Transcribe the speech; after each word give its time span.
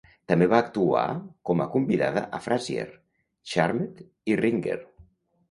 També 0.31 0.45
va 0.51 0.61
actuar 0.67 1.03
com 1.49 1.61
a 1.65 1.67
convidada 1.75 2.23
a 2.39 2.41
"Frasier", 2.47 2.87
"Charmed" 3.53 4.03
i 4.35 4.41
"Ringer". 4.43 4.81